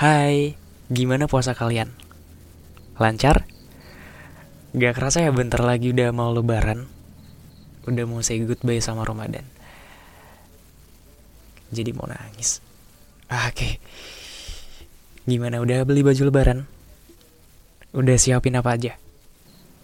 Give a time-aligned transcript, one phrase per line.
[0.00, 0.56] Hai,
[0.88, 1.92] gimana puasa kalian?
[2.96, 3.44] Lancar?
[4.72, 6.88] Gak kerasa ya bentar lagi udah mau lebaran
[7.84, 9.44] Udah mau say goodbye sama Ramadan
[11.68, 12.64] Jadi mau nangis
[13.28, 13.72] ah, Oke okay.
[15.28, 16.64] Gimana udah beli baju lebaran?
[17.92, 18.96] Udah siapin apa aja?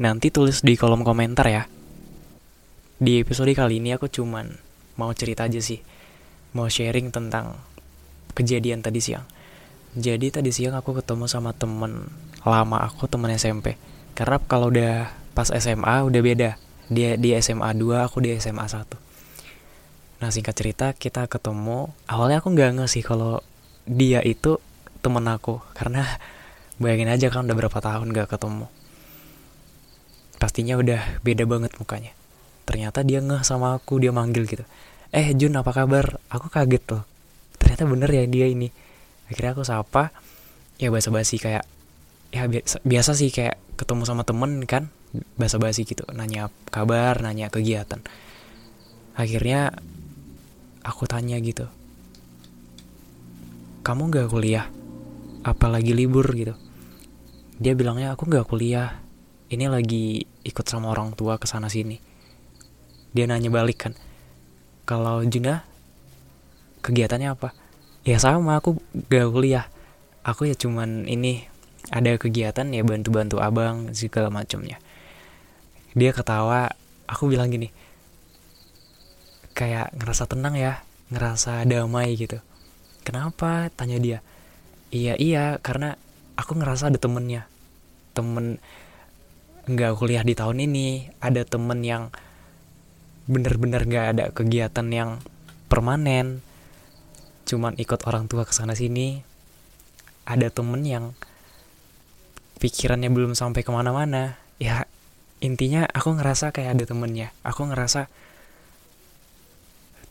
[0.00, 1.68] Nanti tulis di kolom komentar ya
[2.96, 4.56] Di episode kali ini aku cuman
[4.96, 5.84] mau cerita aja sih
[6.56, 7.60] Mau sharing tentang
[8.32, 9.36] kejadian tadi siang
[9.96, 12.12] Jadi tadi siang aku ketemu sama temen
[12.44, 13.80] lama aku, temen SMP
[14.12, 16.50] karena kalau udah pas SMA udah beda.
[16.88, 18.84] Dia di SMA 2 aku di SMA 1
[20.18, 21.94] nah singkat cerita kita ketemu.
[22.10, 23.38] Awalnya aku nggak nge sih kalau
[23.86, 24.58] dia itu
[24.98, 25.62] temen aku.
[25.78, 26.02] Karena
[26.82, 28.66] bayangin aja kan udah berapa tahun gak ketemu.
[30.42, 32.10] Pastinya udah beda banget mukanya.
[32.66, 34.66] Ternyata dia ngeh sama aku dia manggil gitu.
[35.14, 36.18] Eh Jun apa kabar?
[36.34, 37.02] Aku kaget tuh
[37.68, 38.72] ternyata bener ya dia ini
[39.28, 40.10] akhirnya aku sapa
[40.80, 41.64] ya basa-basi kayak
[42.32, 44.92] ya biasa, biasa sih kayak ketemu sama temen kan
[45.40, 48.00] basa-basi gitu nanya kabar nanya kegiatan.
[49.14, 49.72] Akhirnya
[50.84, 51.68] aku tanya gitu
[53.88, 54.68] kamu nggak kuliah?
[55.48, 56.28] Apalagi libur?
[56.36, 56.52] gitu.
[57.56, 59.00] Dia bilangnya aku nggak kuliah.
[59.48, 61.96] Ini lagi ikut sama orang tua ke sana sini.
[63.16, 63.96] Dia nanya balik kan
[64.84, 65.64] kalau Juna
[66.84, 67.56] kegiatannya apa
[68.08, 68.56] ya sama.
[68.64, 68.80] Aku
[69.12, 69.68] gak kuliah.
[70.24, 71.44] Aku ya cuman ini
[71.92, 74.80] ada kegiatan ya bantu-bantu abang segala macamnya.
[75.92, 76.72] Dia ketawa.
[77.08, 77.68] Aku bilang gini
[79.58, 82.38] kayak ngerasa tenang ya ngerasa damai gitu.
[83.02, 83.72] Kenapa?
[83.74, 84.18] tanya dia.
[84.94, 85.98] Iya iya karena
[86.38, 87.50] aku ngerasa ada temennya.
[88.14, 88.62] Temen
[89.68, 92.08] nggak kuliah di tahun ini ada temen yang
[93.28, 95.10] bener-bener nggak ada kegiatan yang
[95.68, 96.40] permanen
[97.48, 99.24] cuman ikut orang tua ke sana sini
[100.28, 101.16] ada temen yang
[102.60, 104.36] pikirannya belum sampai ke mana-mana.
[104.60, 104.84] Ya
[105.40, 108.12] intinya aku ngerasa kayak ada temennya aku ngerasa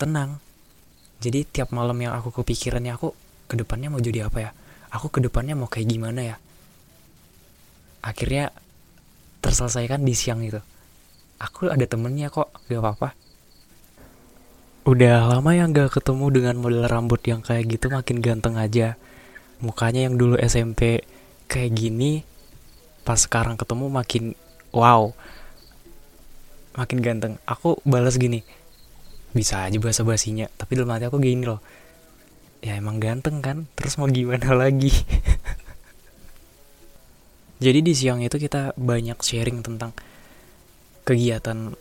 [0.02, 0.42] tenang.
[1.22, 3.14] Jadi tiap malam yang aku kepikirannya aku
[3.46, 4.52] ke depannya mau jadi apa ya?
[4.90, 6.36] Aku ke depannya mau kayak gimana ya?
[8.02, 8.50] Akhirnya
[9.46, 10.62] terselesaikan di siang itu.
[11.38, 13.27] Aku ada temennya kok gak apa-apa
[14.88, 18.96] udah lama yang gak ketemu dengan model rambut yang kayak gitu makin ganteng aja.
[19.60, 21.04] Mukanya yang dulu SMP
[21.52, 22.24] kayak gini
[23.04, 24.32] pas sekarang ketemu makin
[24.72, 25.12] wow.
[26.80, 27.36] Makin ganteng.
[27.44, 28.48] Aku balas gini
[29.36, 31.60] bisa aja bahasa basinya tapi dalam hati aku gini loh
[32.64, 33.68] ya emang ganteng kan?
[33.76, 34.96] Terus mau gimana lagi?
[37.60, 39.92] Jadi di siang itu kita banyak sharing tentang
[41.04, 41.76] kegiatan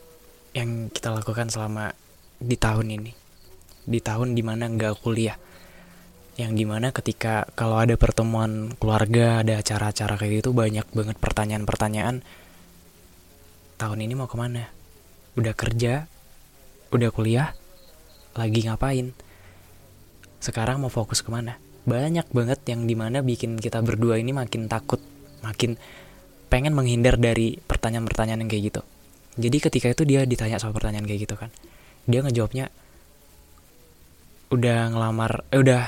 [0.59, 1.95] yang kita lakukan selama
[2.41, 3.13] di tahun ini.
[3.87, 5.39] Di tahun di mana nggak kuliah.
[6.37, 12.21] Yang di mana ketika kalau ada pertemuan keluarga ada acara-acara kayak gitu banyak banget pertanyaan-pertanyaan
[13.81, 14.69] tahun ini mau ke mana?
[15.37, 16.05] Udah kerja?
[16.93, 17.57] Udah kuliah?
[18.37, 19.17] Lagi ngapain?
[20.45, 21.57] Sekarang mau fokus ke mana?
[21.89, 25.01] Banyak banget yang di mana bikin kita berdua ini makin takut
[25.41, 25.81] makin
[26.53, 28.83] pengen menghindar dari pertanyaan-pertanyaan yang kayak gitu.
[29.41, 31.49] Jadi ketika itu dia ditanya soal pertanyaan kayak gitu kan
[32.07, 32.71] dia ngejawabnya
[34.47, 35.83] udah ngelamar eh udah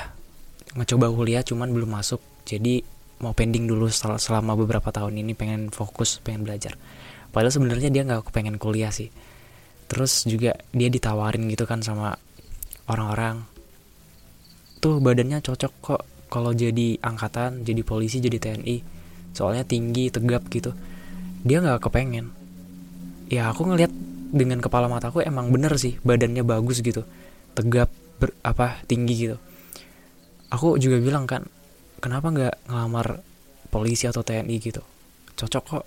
[0.75, 2.21] ngecoba kuliah cuman belum masuk.
[2.43, 2.83] Jadi
[3.23, 6.75] mau pending dulu selama beberapa tahun ini pengen fokus pengen belajar.
[7.29, 9.07] Padahal sebenarnya dia nggak pengen kuliah sih.
[9.89, 12.13] Terus juga dia ditawarin gitu kan sama
[12.89, 13.41] orang-orang
[14.83, 16.01] tuh badannya cocok kok.
[16.29, 18.77] Kalau jadi angkatan jadi polisi jadi TNI
[19.33, 20.75] soalnya tinggi tegap gitu.
[21.41, 22.29] Dia nggak kepengen.
[23.29, 23.93] Ya aku ngelihat
[24.29, 27.03] dengan kepala mataku emang bener sih badannya bagus gitu
[27.57, 27.89] tegap
[28.21, 29.37] ber, apa tinggi gitu.
[30.53, 31.45] Aku juga bilang kan
[32.01, 33.21] kenapa nggak ngelamar
[33.69, 34.81] polisi atau TNI gitu?
[35.37, 35.85] Cocok kok.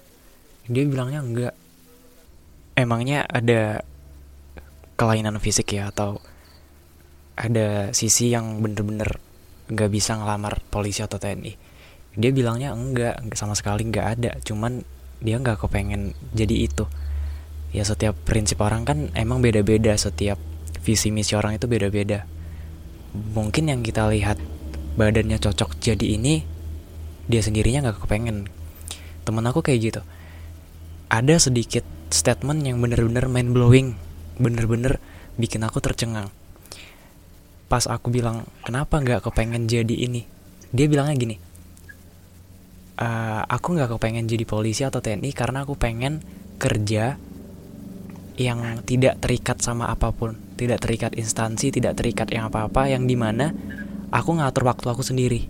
[0.70, 1.54] Dia bilangnya enggak
[2.78, 3.82] emangnya ada
[4.94, 6.22] kelainan fisik ya atau
[7.34, 9.18] ada sisi yang bener-bener
[9.72, 11.72] nggak bisa ngelamar polisi atau TNI
[12.12, 14.36] dia bilangnya enggak sama sekali nggak ada.
[14.44, 14.84] Cuman
[15.22, 16.84] dia nggak kepengen jadi itu
[17.72, 20.36] ya setiap prinsip orang kan emang beda-beda setiap
[20.84, 22.24] visi misi orang itu beda-beda.
[23.12, 24.40] Mungkin yang kita lihat
[24.96, 26.44] badannya cocok jadi ini
[27.28, 28.48] dia sendirinya nggak kepengen.
[29.24, 30.00] Temen aku kayak gitu.
[31.12, 33.88] Ada sedikit statement yang bener-bener mind blowing
[34.36, 35.00] bener-bener
[35.36, 36.32] bikin aku tercengang.
[37.69, 40.24] Pas aku bilang kenapa nggak kepengen jadi ini?
[40.72, 41.36] Dia bilangnya gini
[43.02, 43.08] e,
[43.46, 46.20] aku nggak kepengen jadi polisi atau TNI karena aku pengen
[46.60, 47.19] kerja
[48.42, 50.34] yang tidak terikat sama apa pun.
[50.58, 53.54] Tidak terikat instansi tidak terikat yang apa-apa yang di mana
[54.10, 55.46] aku ngatur waktu aku sendiri.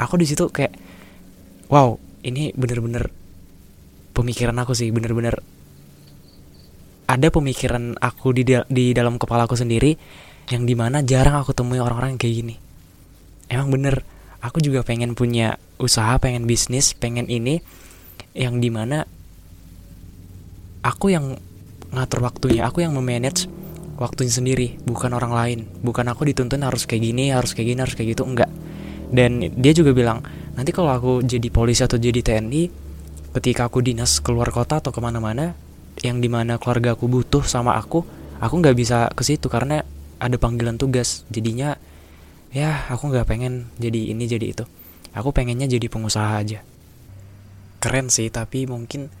[0.00, 0.74] Aku di situ kayak
[1.68, 3.12] wow ini bener-bener
[4.16, 5.38] pemikiran aku sih bener-bener
[7.04, 9.92] ada pemikiran aku di di dalam kepala aku sendiri
[10.48, 12.54] yang di mana jarang aku temui orang-orang kayak gini.
[13.48, 14.02] Emang bener
[14.40, 17.60] aku juga pengen punya usaha pengen bisnis pengen ini
[18.34, 19.06] yang di mana
[20.84, 21.38] aku yang
[21.94, 22.66] ngatur waktunya.
[22.66, 23.46] Aku yang memanage
[23.96, 25.58] waktunya sendiri bukan orang lain.
[25.80, 28.50] Bukan aku dituntun harus kayak gini harus kayak gini harus kayak gitu enggak.
[29.14, 30.20] Dan dia juga bilang
[30.58, 32.62] nanti kalau aku jadi polisi atau jadi TNI
[33.38, 35.54] ketika aku dinas keluar kota atau ke mana-mana
[36.02, 38.02] yang di mana keluarga aku butuh sama aku
[38.42, 39.86] aku nggak bisa ke situ karena
[40.18, 41.22] ada panggilan tugas.
[41.30, 41.78] Jadinya
[42.50, 44.64] ya aku nggak pengen jadi ini jadi itu.
[45.14, 46.66] Aku pengennya jadi pengusaha aja.
[47.78, 49.12] Keren sih tapi mungkin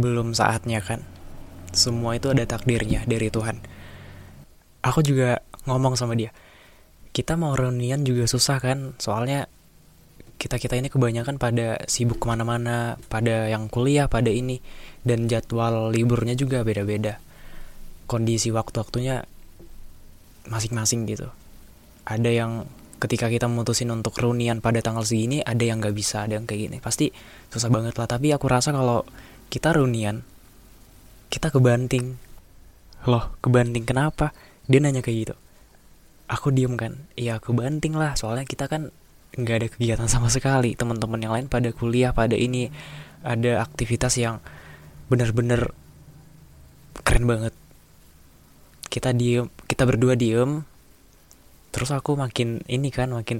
[0.00, 1.04] belum saatnya kan
[1.72, 3.60] semua itu ada takdirnya dari Tuhan.
[4.80, 6.32] Aku juga ngomong sama dia
[7.10, 8.94] kita mau reunian juga susah kan?
[9.02, 9.50] Soalnya
[10.40, 14.62] kita kita ini kebanyakan pada sibuk ke mana-mana pada yang kuliah pada ini
[15.04, 17.20] dan jadwal liburnya juga beda-beda.
[18.08, 19.26] Kondisi waktu-waktunya
[20.48, 21.28] masing-masing gitu.
[22.08, 22.64] Ada yang
[23.02, 26.70] ketika kita memutusin untuk reunian pada tanggal segini ada yang nggak bisa ada yang kayak
[26.70, 26.76] gini.
[26.80, 27.12] Pasti
[27.52, 29.04] susah banget lah tapi aku rasa kalau
[29.50, 30.22] kita reunian
[31.30, 32.18] kita kebanting.
[33.06, 34.34] Loh kebanting kenapa?
[34.66, 35.34] Dia nanya kayak gitu.
[36.26, 37.06] Aku diem kan?
[37.14, 38.18] Iya aku banting lah.
[38.18, 38.90] Soalnya kita kan
[39.38, 40.74] nggak ada kegiatan sama sekali.
[40.74, 42.68] Teman-teman yang lain pada kuliah pada ini.
[43.22, 44.42] Ada aktivitas yang
[45.06, 45.70] benar-benar
[47.06, 47.54] keren banget.
[48.90, 50.66] Kita diem kita berdua diem.
[51.70, 53.38] Terus aku makin ini kan makin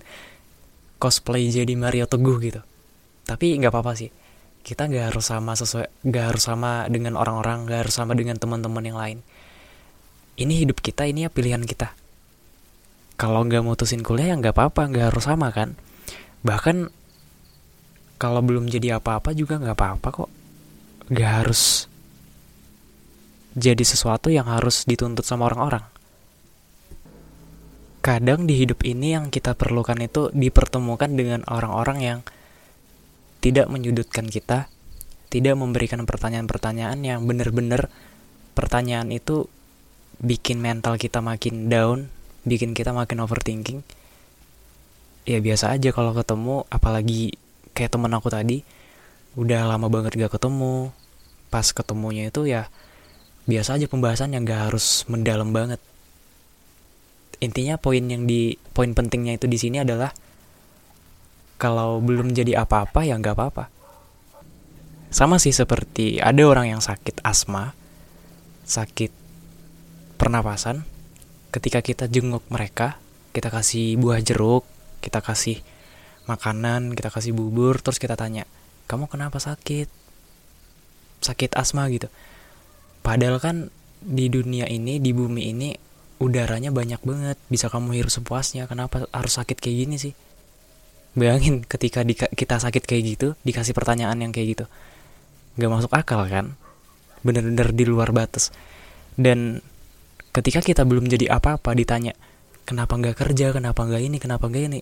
[1.02, 2.62] cosplay jadi Mario Teguh gitu.
[3.26, 4.10] Tapi nggak apa-apa sih
[4.60, 8.84] kita nggak harus sama sesuai nggak harus sama dengan orang-orang nggak harus sama dengan teman-teman
[8.84, 9.18] yang lain.
[10.40, 11.92] Ini hidup kita ini ya pilihan kita.
[13.20, 15.76] Kalau nggak mutusin kuliah ya nggak apa-apa nggak harus sama kan?
[16.40, 16.88] Bahkan
[18.20, 20.30] kalau belum jadi apa-apa juga nggak apa-apa kok.
[21.12, 21.90] Nggak harus
[23.56, 25.82] jadi sesuatu yang harus dituntut sama orang-orang.
[28.00, 32.18] Kadang di hidup ini yang kita perlukan itu dipertemukan dengan orang-orang yang
[33.40, 34.68] tidak menyudutkan kita,
[35.32, 37.88] tidak memberikan pertanyaan-pertanyaan yang benar-benar
[38.52, 39.48] pertanyaan itu
[40.20, 42.12] bikin mental kita makin down,
[42.44, 43.80] bikin kita makin overthinking.
[45.24, 47.36] Ya biasa aja kalau ketemu apalagi
[47.72, 48.60] kayak temen aku tadi
[49.40, 50.92] udah lama banget gak ketemu.
[51.48, 52.68] Pas ketemunya itu ya
[53.48, 55.80] biasa aja pembahasan yang gak harus mendalam banget.
[57.40, 60.12] Intinya poin yang di poin pentingnya itu di sini adalah
[61.60, 63.64] kalau belum jadi apa-apa ya nggak apa-apa.
[65.12, 67.76] Sama sih seperti ada orang yang sakit asma
[68.64, 69.10] sakit
[70.14, 70.86] pernapasan
[71.50, 73.02] ketika kita jenguk mereka
[73.34, 74.62] kita kasih buah jeruk
[75.02, 75.58] kita kasih
[76.30, 78.46] makanan kita kasih bubur terus kita tanya
[78.90, 79.86] kamu kenapa sakit?
[81.22, 82.10] Sakit asma gitu.
[83.06, 83.70] Padahal kan
[84.02, 85.70] di dunia ini di bumi ini
[86.18, 87.38] udaranya banyak banget.
[87.46, 90.14] Bisa kamu hirup sepuasnya kenapa harus sakit kayak gini sih
[91.18, 94.64] bayangin ketika di, kita sakit kayak gitu dikasih pertanyaan yang kayak gitu.
[95.58, 96.54] Nggak masuk akal kan?
[97.26, 98.54] Bener-bener di luar batas.
[99.18, 99.58] Dan
[100.30, 102.14] ketika kita belum jadi apa-apa ditanya
[102.62, 103.50] kenapa nggak kerja?
[103.50, 104.16] Kenapa nggak ini?
[104.22, 104.80] Kenapa nggak ini?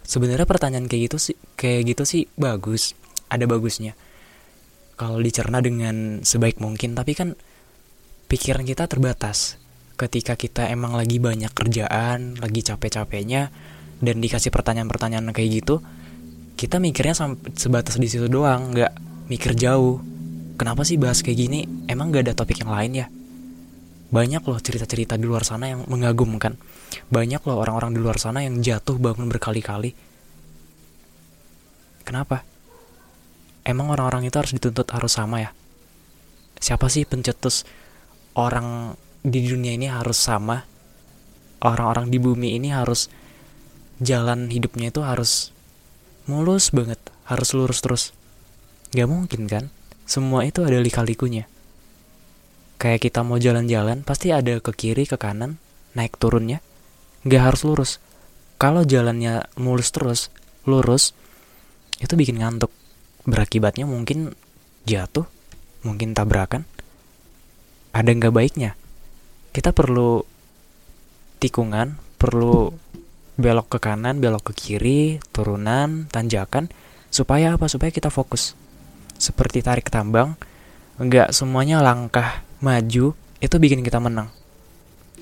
[0.00, 2.96] Sebenarnya pertanyaan kayak gitu sih kayak gitu sih bagus.
[3.28, 3.94] Ada bagusnya.
[4.96, 7.36] Kalau dicerna dengan sebaik mungkin tapi kan
[8.26, 9.60] pikiran kita terbatas.
[10.00, 13.52] Ketika kita emang lagi banyak kerjaan lagi capek-capeknya
[14.00, 15.84] dan dikasih pertanyaan-pertanyaan kayak gitu
[16.56, 18.92] kita mikirnya sampai sebatas di situ doang nggak
[19.28, 20.00] mikir jauh
[20.56, 23.06] kenapa sih bahas kayak gini emang gak ada topik yang lain ya
[24.10, 26.58] banyak loh cerita-cerita di luar sana yang mengagumkan.
[27.14, 29.94] Banyak loh orang-orang di luar sana yang jatuh bangun berkali-kali.
[32.02, 32.42] Kenapa?
[33.62, 35.54] Emang orang-orang itu harus dituntut harus sama ya?
[36.58, 37.62] Siapa sih pencetus
[38.34, 40.58] orang di dunia ini harus sama?
[41.62, 43.06] Orang-orang di bumi ini harus
[44.00, 45.52] jalan hidupnya itu harus
[46.24, 48.04] mulus banget, harus lurus terus.
[48.96, 49.68] Gak mungkin kan?
[50.08, 51.46] Semua itu ada lika-likunya.
[52.80, 55.60] Kayak kita mau jalan-jalan pasti ada ke kiri ke kanan
[55.92, 56.64] naik turunnya.
[57.28, 57.92] Nggak harus lurus.
[58.56, 60.32] Kalau jalannya mulus terus
[60.64, 61.12] lurus
[62.00, 62.72] itu bikin ngantuk.
[63.28, 64.32] Berakibatnya mungkin
[64.88, 65.28] jatuh
[65.84, 66.64] mungkin tabrakan.
[67.92, 68.72] Ada nggak baiknya?
[69.52, 70.24] Kita perlu
[71.36, 72.72] tikungan perlu
[73.40, 75.00] belok ke kanan belok ke kiri
[75.34, 76.68] turunan tanjakan
[77.08, 78.54] supaya apa supaya kita fokus
[79.16, 80.36] seperti tarik tambang
[81.00, 84.28] nggak semuanya langkah maju itu bikin kita menang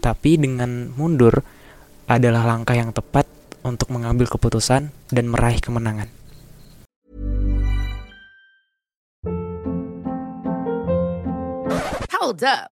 [0.03, 1.43] tapi dengan mundur
[2.09, 3.29] adalah langkah yang tepat
[3.67, 6.09] untuk mengambil keputusan dan meraih kemenangan.
[12.19, 12.78] Hold up.